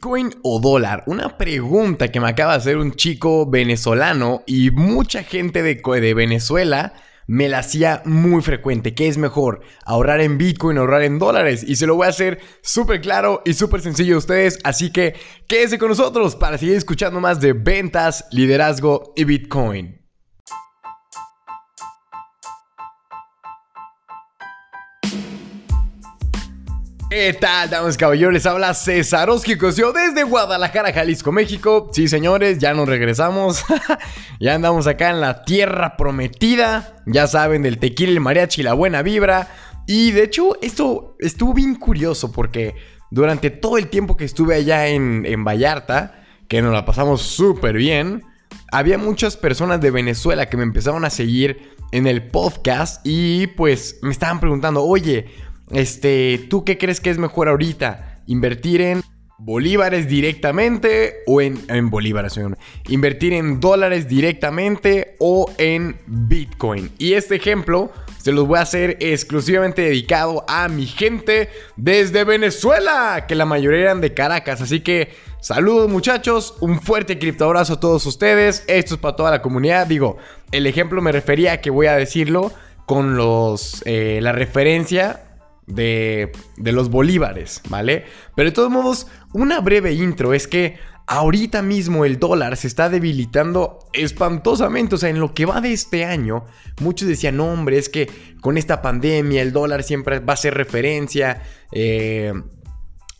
[0.00, 1.02] ¿Bitcoin o dólar?
[1.04, 6.14] Una pregunta que me acaba de hacer un chico venezolano y mucha gente de, de
[6.14, 6.94] Venezuela
[7.26, 8.94] me la hacía muy frecuente.
[8.94, 9.60] ¿Qué es mejor?
[9.84, 11.62] ¿Ahorrar en Bitcoin o ahorrar en dólares?
[11.68, 14.58] Y se lo voy a hacer súper claro y súper sencillo a ustedes.
[14.64, 15.16] Así que
[15.46, 19.99] quédense con nosotros para seguir escuchando más de ventas, liderazgo y Bitcoin.
[27.10, 28.32] ¿Qué tal, damas y caballeros?
[28.32, 29.28] Les habla César
[29.58, 31.90] Cosio desde Guadalajara, Jalisco, México.
[31.92, 33.64] Sí, señores, ya nos regresamos.
[34.40, 37.02] ya andamos acá en la tierra prometida.
[37.06, 39.48] Ya saben, del tequila, el mariachi, la buena vibra.
[39.88, 42.76] Y de hecho, esto estuvo bien curioso porque
[43.10, 47.74] durante todo el tiempo que estuve allá en, en Vallarta, que nos la pasamos súper
[47.74, 48.22] bien,
[48.70, 53.98] había muchas personas de Venezuela que me empezaron a seguir en el podcast y pues
[54.02, 55.26] me estaban preguntando, oye,
[55.70, 58.22] este, ¿tú qué crees que es mejor ahorita?
[58.26, 59.02] ¿Invertir en
[59.38, 62.38] bolívares directamente o en, en bolívares?
[62.88, 66.90] Invertir en dólares directamente o en Bitcoin.
[66.98, 73.24] Y este ejemplo se los voy a hacer exclusivamente dedicado a mi gente desde Venezuela,
[73.26, 74.60] que la mayoría eran de Caracas.
[74.60, 78.64] Así que saludos muchachos, un fuerte criptoabrazo a todos ustedes.
[78.66, 79.86] Esto es para toda la comunidad.
[79.86, 80.18] Digo,
[80.52, 82.52] el ejemplo me refería a que voy a decirlo
[82.84, 85.29] con los, eh, la referencia
[85.70, 88.04] de, los bolívares, ¿vale?
[88.34, 92.88] Pero de todos modos, una breve intro es que ahorita mismo el dólar se está
[92.88, 94.94] debilitando espantosamente.
[94.94, 96.44] O sea, en lo que va de este año,
[96.80, 98.08] muchos decían, no, hombre, es que
[98.40, 102.32] con esta pandemia el dólar siempre va a ser referencia, eh,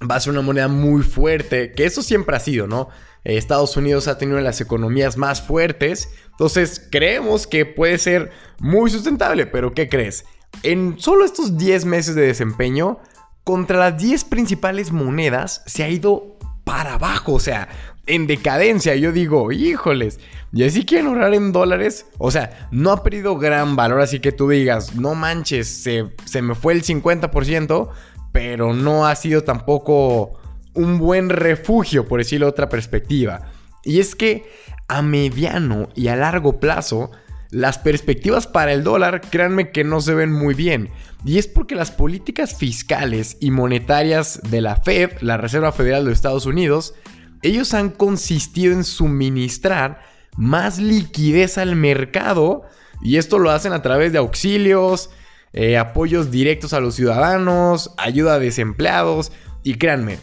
[0.09, 2.89] va a ser una moneda muy fuerte, que eso siempre ha sido, ¿no?
[3.25, 9.47] Estados Unidos ha tenido las economías más fuertes, entonces creemos que puede ser muy sustentable,
[9.47, 10.25] pero ¿qué crees?
[10.63, 12.99] En solo estos 10 meses de desempeño,
[13.45, 17.69] contra las 10 principales monedas se ha ido para abajo, o sea,
[18.07, 18.95] en decadencia.
[18.97, 20.21] Yo digo, híjoles,
[20.53, 22.07] y así quieren ahorrar en dólares.
[22.19, 26.43] O sea, no ha perdido gran valor, así que tú digas, no manches, se, se
[26.43, 27.89] me fue el 50%,
[28.33, 30.35] pero no ha sido tampoco
[30.75, 33.51] un buen refugio, por decirlo de otra perspectiva.
[33.85, 34.51] Y es que
[34.89, 37.11] a mediano y a largo plazo,
[37.51, 40.91] las perspectivas para el dólar, créanme que no se ven muy bien.
[41.25, 46.13] Y es porque las políticas fiscales y monetarias de la Fed, la Reserva Federal de
[46.13, 46.95] Estados Unidos,
[47.43, 50.01] ellos han consistido en suministrar
[50.37, 52.63] más liquidez al mercado
[53.03, 55.11] y esto lo hacen a través de auxilios,
[55.53, 59.33] eh, apoyos directos a los ciudadanos, ayuda a desempleados
[59.63, 60.19] y créanme,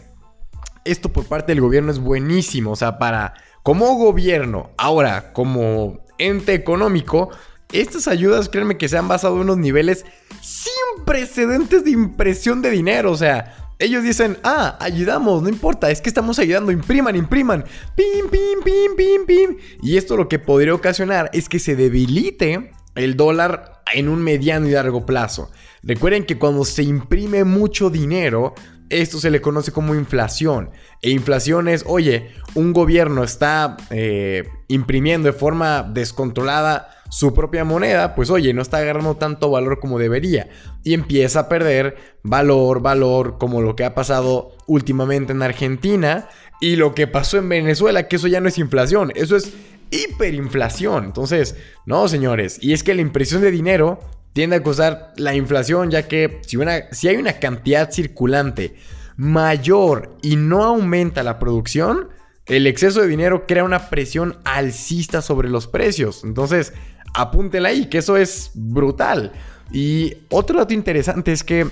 [0.86, 3.34] esto por parte del gobierno es buenísimo, o sea, para
[3.64, 7.30] como gobierno, ahora como ente económico,
[7.72, 10.06] estas ayudas, créanme que se han basado en unos niveles
[10.42, 13.12] sin precedentes de impresión de dinero.
[13.12, 18.30] O sea, ellos dicen, ah, ayudamos, no importa, es que estamos ayudando, impriman, impriman, pim,
[18.30, 19.58] pim, pim, pim, pim.
[19.82, 24.68] Y esto lo que podría ocasionar es que se debilite el dólar en un mediano
[24.68, 25.52] y largo plazo.
[25.84, 28.56] Recuerden que cuando se imprime mucho dinero,
[28.90, 30.72] esto se le conoce como inflación.
[31.02, 38.16] E inflación es, oye, un gobierno está eh, imprimiendo de forma descontrolada su propia moneda,
[38.16, 40.50] pues oye, no está agarrando tanto valor como debería.
[40.84, 46.28] Y empieza a perder valor, valor, como lo que ha pasado últimamente en Argentina
[46.60, 49.54] y lo que pasó en Venezuela, que eso ya no es inflación, eso es
[49.92, 51.06] hiperinflación.
[51.06, 51.56] Entonces,
[51.86, 54.00] no, señores, y es que la impresión de dinero
[54.38, 56.60] tiende a causar la inflación, ya que si,
[56.92, 58.76] si hay una cantidad circulante
[59.16, 62.10] mayor y no aumenta la producción,
[62.46, 66.24] el exceso de dinero crea una presión alcista sobre los precios.
[66.24, 66.74] Entonces,
[67.16, 69.32] apúntela ahí, que eso es brutal.
[69.72, 71.66] Y otro dato interesante es que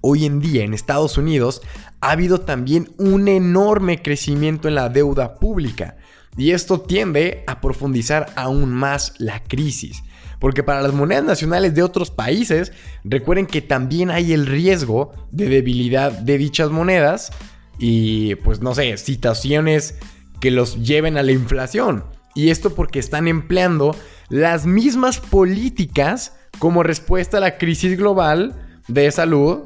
[0.00, 1.60] hoy en día en Estados Unidos
[2.00, 5.96] ha habido también un enorme crecimiento en la deuda pública.
[6.36, 10.04] Y esto tiende a profundizar aún más la crisis.
[10.40, 12.72] Porque para las monedas nacionales de otros países,
[13.04, 17.30] recuerden que también hay el riesgo de debilidad de dichas monedas
[17.78, 19.96] y pues no sé, situaciones
[20.40, 22.04] que los lleven a la inflación.
[22.34, 23.94] Y esto porque están empleando
[24.28, 28.56] las mismas políticas como respuesta a la crisis global
[28.88, 29.60] de salud,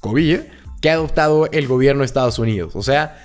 [0.00, 0.40] COVID,
[0.80, 2.74] que ha adoptado el gobierno de Estados Unidos.
[2.76, 3.22] O sea,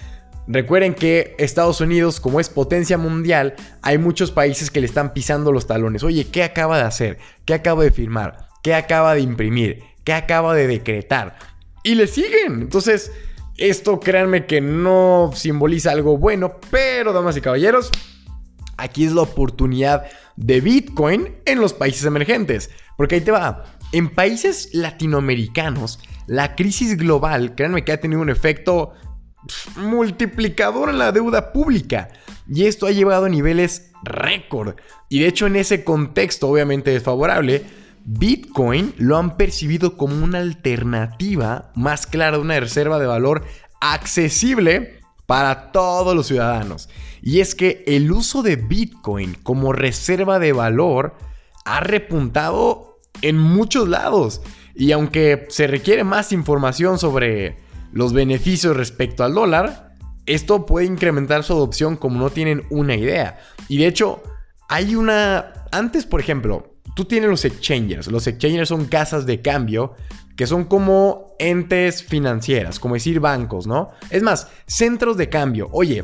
[0.47, 5.51] Recuerden que Estados Unidos, como es potencia mundial, hay muchos países que le están pisando
[5.51, 6.03] los talones.
[6.03, 7.19] Oye, ¿qué acaba de hacer?
[7.45, 8.47] ¿Qué acaba de firmar?
[8.63, 9.83] ¿Qué acaba de imprimir?
[10.03, 11.37] ¿Qué acaba de decretar?
[11.83, 12.61] Y le siguen.
[12.61, 13.11] Entonces,
[13.57, 17.91] esto créanme que no simboliza algo bueno, pero damas y caballeros,
[18.77, 20.05] aquí es la oportunidad
[20.35, 22.71] de Bitcoin en los países emergentes.
[22.97, 23.63] Porque ahí te va.
[23.91, 28.93] En países latinoamericanos, la crisis global, créanme que ha tenido un efecto
[29.75, 32.09] multiplicador en la deuda pública.
[32.47, 34.75] Y esto ha llevado a niveles récord.
[35.09, 37.65] Y de hecho en ese contexto obviamente desfavorable,
[38.03, 43.45] Bitcoin lo han percibido como una alternativa más clara de una reserva de valor
[43.79, 46.89] accesible para todos los ciudadanos.
[47.21, 51.15] Y es que el uso de Bitcoin como reserva de valor
[51.65, 54.41] ha repuntado en muchos lados.
[54.73, 57.57] Y aunque se requiere más información sobre
[57.91, 59.95] los beneficios respecto al dólar,
[60.25, 63.39] esto puede incrementar su adopción como no tienen una idea.
[63.67, 64.21] Y de hecho,
[64.69, 65.53] hay una...
[65.71, 68.07] Antes, por ejemplo, tú tienes los exchangers.
[68.07, 69.95] Los exchangers son casas de cambio
[70.35, 73.89] que son como entes financieras, como decir bancos, ¿no?
[74.09, 75.69] Es más, centros de cambio.
[75.71, 76.03] Oye,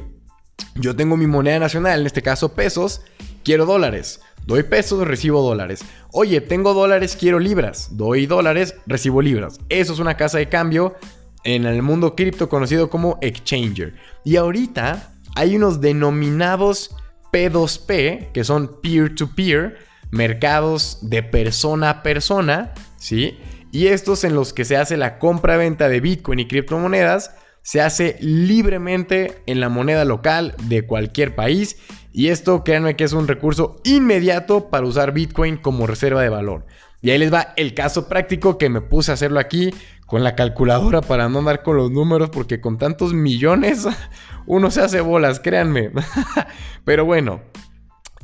[0.75, 3.01] yo tengo mi moneda nacional, en este caso pesos,
[3.43, 4.21] quiero dólares.
[4.45, 5.81] Doy pesos, recibo dólares.
[6.11, 7.97] Oye, tengo dólares, quiero libras.
[7.97, 9.59] Doy dólares, recibo libras.
[9.69, 10.95] Eso es una casa de cambio
[11.43, 13.95] en el mundo cripto conocido como exchanger.
[14.23, 16.95] Y ahorita hay unos denominados
[17.31, 19.77] P2P, que son peer-to-peer,
[20.11, 23.37] mercados de persona a persona, ¿sí?
[23.71, 28.15] Y estos en los que se hace la compra-venta de Bitcoin y criptomonedas se hace
[28.21, 31.77] libremente en la moneda local de cualquier país
[32.13, 36.65] y esto créanme que es un recurso inmediato para usar Bitcoin como reserva de valor.
[37.01, 39.71] Y ahí les va el caso práctico que me puse a hacerlo aquí
[40.07, 43.87] con la calculadora para no andar con los números porque con tantos millones
[44.47, 45.91] uno se hace bolas, créanme.
[46.85, 47.41] Pero bueno,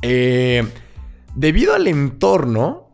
[0.02, 0.66] eh,
[1.36, 2.92] debido al entorno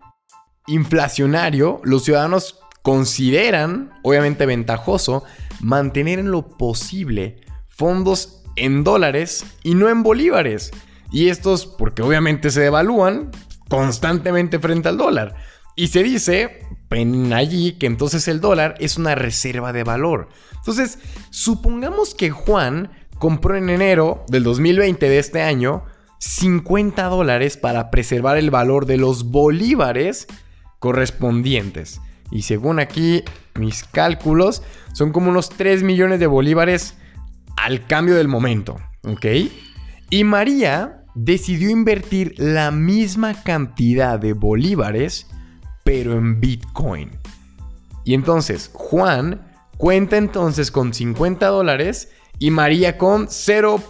[0.67, 5.25] inflacionario, los ciudadanos consideran, obviamente ventajoso,
[5.61, 10.71] mantener en lo posible fondos en dólares y no en bolívares.
[11.13, 13.31] Y estos, porque obviamente se devalúan
[13.69, 15.37] constantemente frente al dólar.
[15.77, 16.67] Y se dice
[17.33, 20.29] allí que entonces el dólar es una reserva de valor.
[20.57, 20.99] Entonces,
[21.31, 25.85] supongamos que Juan compró en enero del 2020 de este año
[26.19, 30.27] 50 dólares para preservar el valor de los bolívares
[30.79, 32.01] correspondientes.
[32.31, 33.23] Y según aquí
[33.55, 36.95] mis cálculos, son como unos 3 millones de bolívares
[37.57, 39.27] al cambio del momento, ¿ok?
[40.11, 45.27] Y María decidió invertir la misma cantidad de bolívares,
[45.91, 47.11] pero en Bitcoin.
[48.05, 53.83] Y entonces Juan cuenta entonces con 50 dólares y María con 0.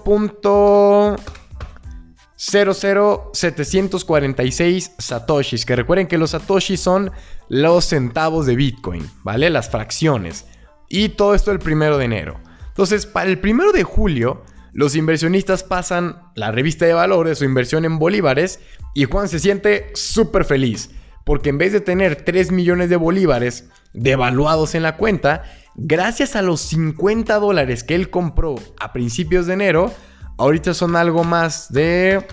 [2.39, 7.11] 00746 satoshis, que recuerden que los satoshis son
[7.51, 9.51] los centavos de Bitcoin, ¿vale?
[9.51, 10.47] Las fracciones.
[10.89, 12.41] Y todo esto el primero de enero.
[12.69, 14.43] Entonces, para el primero de julio,
[14.73, 18.61] los inversionistas pasan la revista de valores, su inversión en bolívares,
[18.95, 20.89] y Juan se siente súper feliz,
[21.31, 25.45] porque en vez de tener 3 millones de bolívares devaluados en la cuenta,
[25.77, 29.95] gracias a los 50 dólares que él compró a principios de enero,
[30.39, 32.27] ahorita son algo más de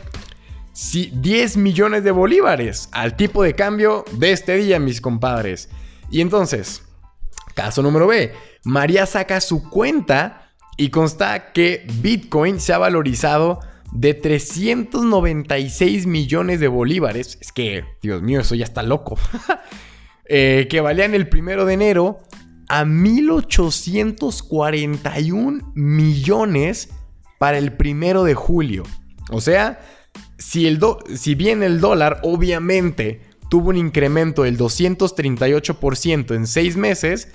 [0.74, 5.70] 10 millones de bolívares al tipo de cambio de este día, mis compadres.
[6.10, 6.82] Y entonces,
[7.54, 8.34] caso número B,
[8.64, 13.60] María saca su cuenta y consta que Bitcoin se ha valorizado
[13.94, 17.40] de 396 millones de bolívares.
[17.42, 19.18] Es que, Dios mío, eso ya está loco.
[20.30, 22.20] Eh, que valían el primero de enero
[22.68, 26.90] a 1841 millones
[27.40, 28.84] para el primero de julio.
[29.32, 29.80] O sea,
[30.38, 30.82] si, el
[31.16, 37.30] si bien el dólar obviamente tuvo un incremento del 238% en seis meses,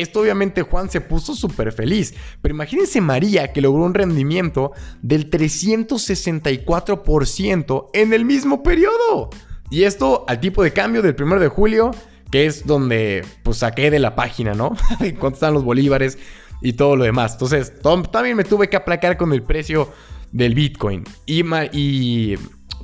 [0.00, 2.14] esto obviamente Juan se puso súper feliz.
[2.40, 4.70] Pero imagínense María que logró un rendimiento
[5.02, 9.30] del 364% en el mismo periodo.
[9.70, 11.90] Y esto al tipo de cambio del 1 de julio,
[12.30, 14.76] que es donde pues saqué de la página, ¿no?
[15.18, 16.18] Cuánto están los bolívares
[16.62, 17.32] y todo lo demás.
[17.32, 17.72] Entonces,
[18.10, 19.90] también me tuve que aplacar con el precio
[20.32, 21.04] del Bitcoin.
[21.26, 22.36] Y, y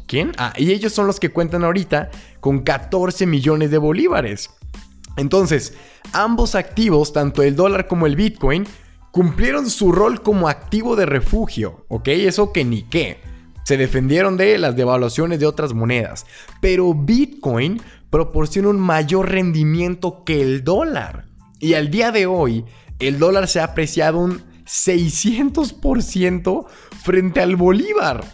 [0.06, 0.32] ¿quién?
[0.38, 4.50] Ah, y ellos son los que cuentan ahorita con 14 millones de bolívares.
[5.16, 5.74] Entonces,
[6.12, 8.66] ambos activos, tanto el dólar como el Bitcoin,
[9.10, 12.08] cumplieron su rol como activo de refugio, ¿ok?
[12.08, 13.20] Eso que ni qué.
[13.64, 16.26] Se defendieron de las devaluaciones de otras monedas.
[16.60, 17.80] Pero Bitcoin
[18.10, 21.26] proporciona un mayor rendimiento que el dólar.
[21.60, 22.64] Y al día de hoy,
[22.98, 26.66] el dólar se ha apreciado un 600%
[27.02, 28.24] frente al bolívar.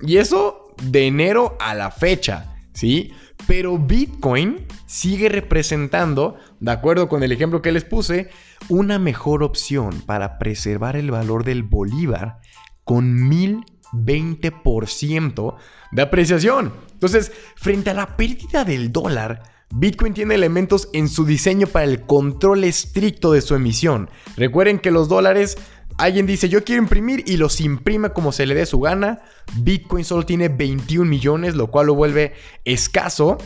[0.00, 3.12] Y eso de enero a la fecha, ¿sí?
[3.46, 8.28] Pero Bitcoin sigue representando, de acuerdo con el ejemplo que les puse,
[8.68, 12.40] una mejor opción para preservar el valor del bolívar
[12.84, 15.56] con 1020%
[15.92, 16.72] de apreciación.
[16.92, 19.42] Entonces, frente a la pérdida del dólar,
[19.72, 24.10] Bitcoin tiene elementos en su diseño para el control estricto de su emisión.
[24.36, 25.58] Recuerden que los dólares
[26.00, 29.20] Alguien dice, yo quiero imprimir y los imprime como se le dé su gana.
[29.56, 32.32] Bitcoin solo tiene 21 millones, lo cual lo vuelve
[32.64, 33.36] escaso.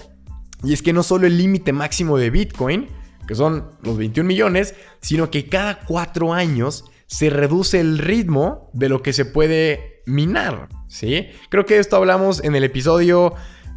[0.63, 2.87] Y es que no solo el límite máximo de Bitcoin,
[3.27, 8.89] que son los 21 millones, sino que cada cuatro años se reduce el ritmo de
[8.89, 11.31] lo que se puede minar, ¿sí?
[11.51, 13.35] Creo que esto hablamos en el episodio,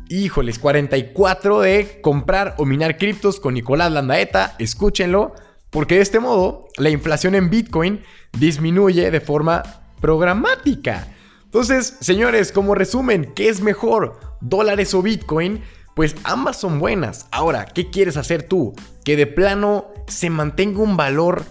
[0.07, 5.33] híjoles, 44 de comprar o minar criptos con Nicolás Landaeta, escúchenlo,
[5.69, 8.01] porque de este modo la inflación en Bitcoin
[8.37, 9.63] disminuye de forma
[10.01, 11.07] programática.
[11.45, 14.19] Entonces, señores, como resumen, ¿qué es mejor?
[14.41, 15.61] ¿Dólares o Bitcoin?
[15.95, 17.27] Pues ambas son buenas.
[17.31, 18.75] Ahora, ¿qué quieres hacer tú?
[19.03, 21.45] Que de plano se mantenga un valor,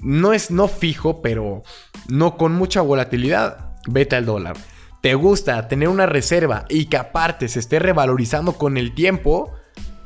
[0.00, 1.62] no es no fijo, pero
[2.08, 3.74] no con mucha volatilidad.
[3.86, 4.56] Vete al dólar.
[5.02, 9.52] ¿Te gusta tener una reserva y que aparte se esté revalorizando con el tiempo?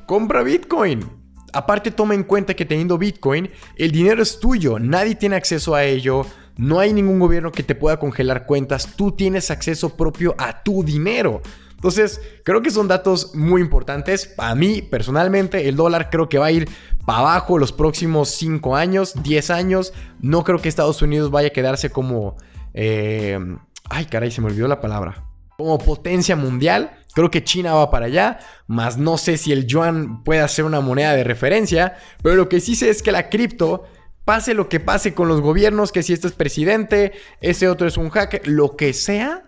[0.07, 1.16] Compra Bitcoin.
[1.53, 5.85] Aparte toma en cuenta que teniendo Bitcoin, el dinero es tuyo, nadie tiene acceso a
[5.85, 6.27] ello,
[6.57, 10.83] no hay ningún gobierno que te pueda congelar cuentas, tú tienes acceso propio a tu
[10.83, 11.43] dinero.
[11.77, 14.27] Entonces, creo que son datos muy importantes.
[14.27, 16.69] Para mí, personalmente, el dólar creo que va a ir
[17.05, 19.93] para abajo los próximos 5 años, 10 años.
[20.21, 22.37] No creo que Estados Unidos vaya a quedarse como...
[22.73, 23.39] Eh,
[23.91, 25.23] ay, caray, se me olvidó la palabra.
[25.59, 26.99] Como potencia mundial.
[27.17, 30.83] Creo que China va para allá, más no sé si el yuan puede ser una
[30.83, 33.85] moneda de referencia, pero lo que sí sé es que la cripto
[34.27, 37.97] pase lo que pase con los gobiernos, que si este es presidente, ese otro es
[37.97, 39.47] un hacker, lo que sea,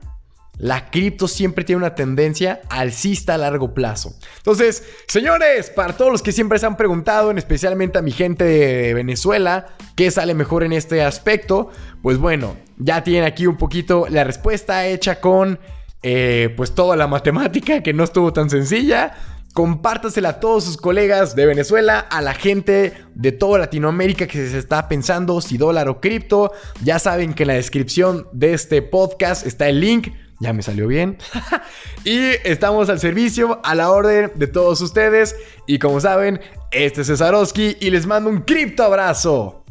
[0.57, 4.15] la cripto siempre tiene una tendencia alcista a largo plazo.
[4.39, 8.95] Entonces, señores, para todos los que siempre se han preguntado, especialmente a mi gente de
[8.95, 11.69] Venezuela, ¿qué sale mejor en este aspecto?
[12.01, 15.59] Pues bueno, ya tienen aquí un poquito la respuesta hecha con
[16.03, 19.15] eh, pues toda la matemática que no estuvo tan sencilla.
[19.55, 24.59] Compártasela a todos sus colegas de Venezuela, a la gente de toda Latinoamérica que se
[24.59, 26.53] está pensando si dólar o cripto.
[26.83, 30.09] Ya saben que en la descripción de este podcast está el link
[30.41, 31.19] ya me salió bien.
[32.05, 35.37] y estamos al servicio, a la orden de todos ustedes.
[35.67, 36.41] Y como saben,
[36.71, 39.65] este es Cesarowski y les mando un cripto abrazo.